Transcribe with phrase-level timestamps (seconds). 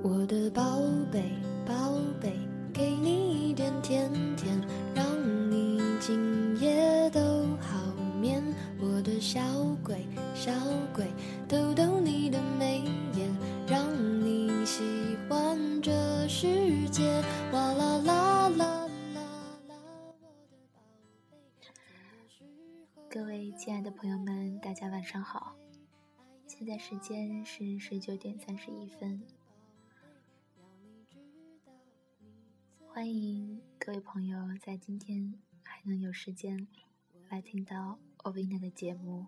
[0.00, 0.62] 我的宝
[1.10, 1.24] 贝，
[1.66, 2.32] 宝贝，
[2.72, 4.56] 给你一点甜甜，
[4.94, 5.04] 让
[5.50, 7.20] 你今夜都
[7.56, 8.40] 好眠。
[8.80, 9.40] 我的小
[9.82, 10.52] 鬼，小
[10.94, 11.04] 鬼，
[11.48, 12.84] 逗逗你的眉
[13.14, 13.28] 眼，
[13.66, 13.84] 让
[14.24, 14.84] 你喜
[15.28, 17.20] 欢这世界。
[17.52, 18.88] 哇啦啦啦啦
[19.68, 19.74] 啦，我
[21.60, 22.46] 的宝贝
[23.10, 25.56] 各位亲爱的朋友们，大家晚上好，
[26.46, 29.20] 现在时间是十九点三十一分。
[32.98, 36.66] 欢迎各位朋友在今天还能有时间
[37.28, 39.24] 来听到欧维娜的节目。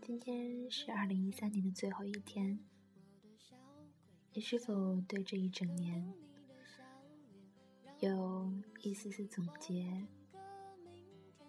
[0.00, 2.60] 今天是二零一三年的最后一天，
[4.32, 6.14] 你是否对这一整年
[7.98, 8.52] 有
[8.82, 10.06] 一丝丝总结？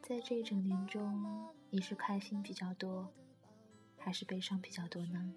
[0.01, 3.13] 在这一整年中，你是开心比较多，
[3.99, 5.31] 还是悲伤比较多呢？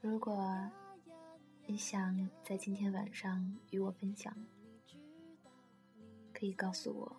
[0.00, 0.70] 如果
[1.66, 4.32] 你想在今天晚上与我分享，
[6.32, 7.16] 可以告诉我。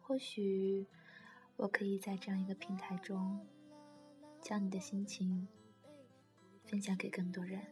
[0.00, 0.86] 或许
[1.56, 3.44] 我可以在这样一个平台中，
[4.40, 5.48] 将你的心情
[6.64, 7.66] 分享给更多人。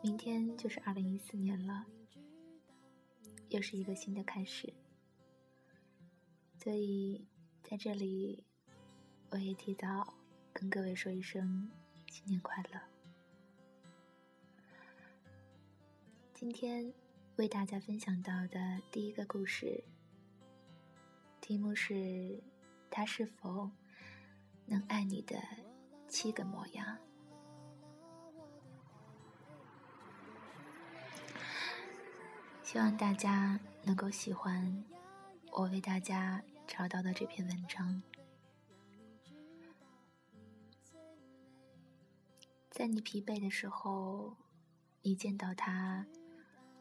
[0.00, 1.86] 明天就是二零一四年了，
[3.50, 4.72] 又是一个新的开始，
[6.56, 7.26] 所以。
[7.70, 8.42] 在这里，
[9.28, 10.14] 我也提早
[10.54, 11.70] 跟各位说一声
[12.06, 12.80] 新年快乐。
[16.32, 16.90] 今天
[17.36, 19.84] 为大家分享到的第一个故事，
[21.42, 22.42] 题目是
[22.90, 23.70] “他是否
[24.64, 25.38] 能爱你的
[26.08, 26.96] 七个模样”。
[32.64, 34.82] 希望大家能够喜欢
[35.52, 36.42] 我为大家。
[36.68, 38.02] 找到的这篇文章，
[42.70, 44.36] 在你疲惫的时候，
[45.00, 46.06] 你见到他，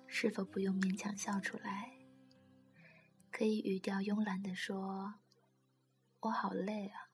[0.05, 1.97] 是否不用勉强笑出来？
[3.31, 5.15] 可以语调慵懒的说
[6.19, 7.09] ：“我好累啊。”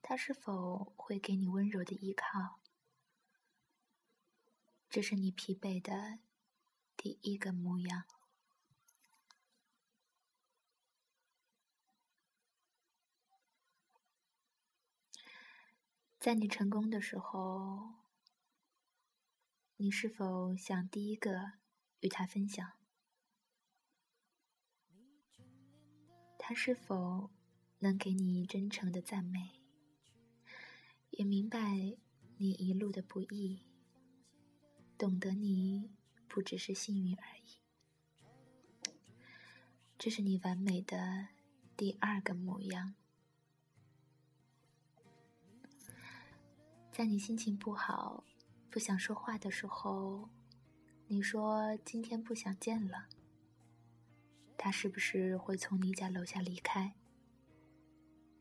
[0.00, 2.60] 他是否会给你温柔的依靠？
[4.88, 6.18] 这是你疲惫的
[6.96, 8.04] 第一个模样。
[16.22, 17.94] 在你成功的时候，
[19.76, 21.54] 你是否想第一个
[21.98, 22.74] 与他分享？
[26.38, 27.32] 他是否
[27.80, 29.60] 能给你真诚的赞美，
[31.10, 31.96] 也明白
[32.36, 33.64] 你一路的不易，
[34.96, 35.90] 懂得你
[36.28, 38.92] 不只是幸运而已？
[39.98, 41.30] 这是你完美的
[41.76, 42.94] 第二个模样。
[46.92, 48.22] 在你心情不好、
[48.70, 50.28] 不想说话的时候，
[51.06, 53.06] 你说今天不想见了，
[54.58, 56.92] 他是不是会从你家楼下离开？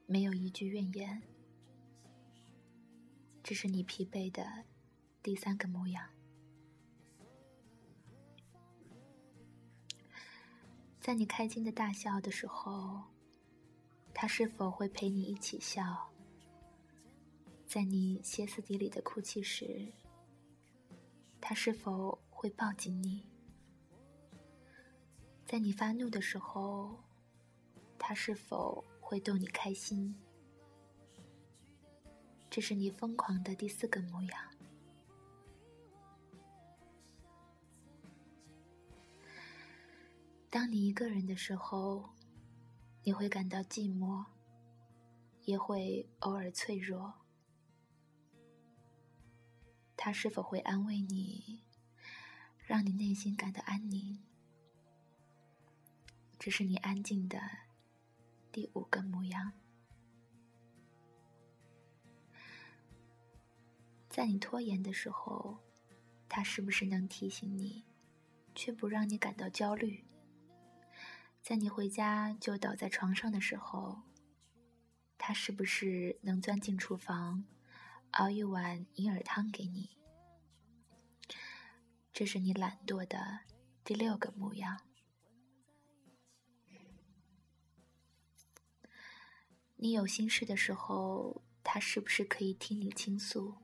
[0.06, 1.22] 没有一句怨言，
[3.42, 4.66] 这是你疲惫的
[5.24, 6.10] 第三个模样。
[11.00, 13.02] 在你开心的大笑的时候，
[14.14, 16.11] 他是否会陪你一起笑？
[17.72, 19.94] 在你歇斯底里的哭泣时，
[21.40, 23.24] 他是否会抱紧你？
[25.46, 27.02] 在你发怒的时候，
[27.98, 30.14] 他是否会逗你开心？
[32.50, 34.52] 这是你疯狂的第四个模样。
[40.50, 42.10] 当你一个人的时候，
[43.02, 44.26] 你会感到寂寞，
[45.46, 47.14] 也会偶尔脆弱。
[50.04, 51.62] 他是否会安慰你，
[52.66, 54.20] 让你内心感到安宁？
[56.40, 57.40] 这是你安静的
[58.52, 59.54] 第五个模样。
[64.10, 65.60] 在你拖延的时候，
[66.28, 67.84] 他是不是能提醒你，
[68.56, 70.04] 却不让你感到焦虑？
[71.44, 74.02] 在你回家就倒在床上的时候，
[75.20, 77.46] 他是不是能钻进厨房？
[78.12, 79.98] 熬一碗银耳汤给你，
[82.12, 83.40] 这是你懒惰的
[83.86, 84.82] 第六个模样。
[89.78, 93.56] 你有心事的时候，他是不是可以听你倾诉，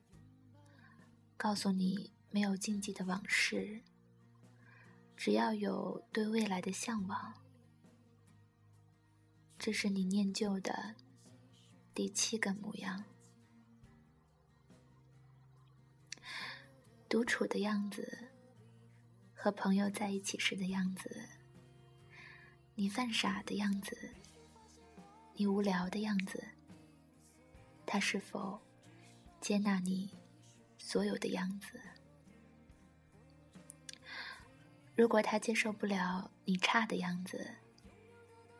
[1.35, 3.83] 告诉你没有禁忌的往事，
[5.17, 7.33] 只要有对未来的向往，
[9.59, 10.95] 这是你念旧的
[11.93, 13.03] 第七个模样。
[17.09, 18.29] 独处的样子，
[19.33, 21.23] 和朋友在一起时的样子，
[22.75, 24.13] 你犯傻的样子，
[25.33, 26.43] 你无聊的样子，
[27.85, 28.59] 他是否
[29.39, 30.11] 接纳你
[30.77, 31.79] 所有的样子？
[34.95, 37.55] 如果他接受不了你差的样子，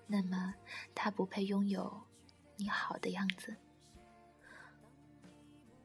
[0.06, 0.54] 那么
[0.96, 2.02] 他不配拥有
[2.56, 3.56] 你好的样子。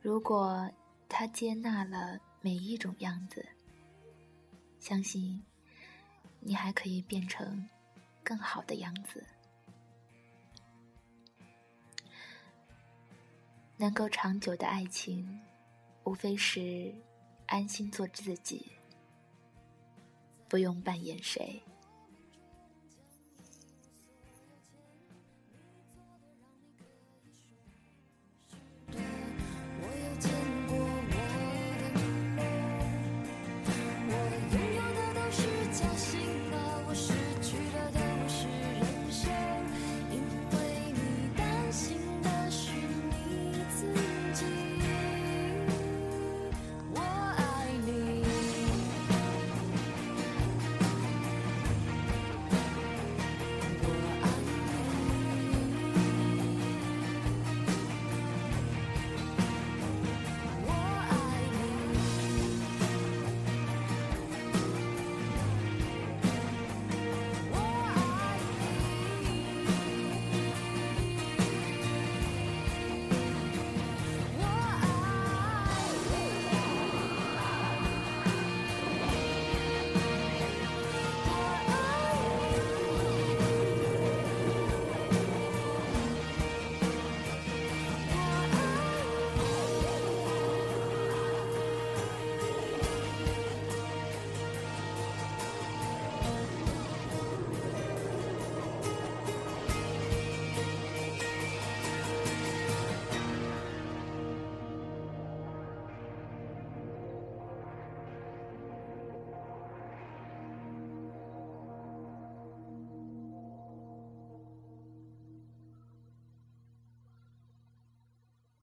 [0.01, 0.71] 如果
[1.09, 3.49] 他接纳了每一种样子，
[4.81, 5.41] 相信
[6.41, 7.69] 你还可以变成
[8.25, 9.25] 更好的样子。
[13.77, 15.41] 能够长久的爱情，
[16.05, 16.93] 无非是
[17.47, 18.73] 安心做自己。
[20.49, 21.63] 不用扮演谁，